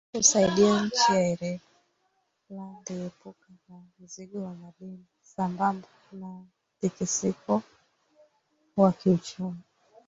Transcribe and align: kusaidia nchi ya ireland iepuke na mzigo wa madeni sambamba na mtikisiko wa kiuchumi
kusaidia 0.15 0.85
nchi 0.85 1.11
ya 1.11 1.29
ireland 1.31 2.89
iepuke 2.89 3.51
na 3.69 3.81
mzigo 3.99 4.43
wa 4.43 4.53
madeni 4.55 5.05
sambamba 5.21 5.87
na 6.13 6.41
mtikisiko 6.77 7.61
wa 8.77 8.91
kiuchumi 8.91 9.59